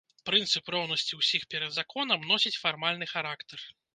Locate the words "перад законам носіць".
1.51-2.55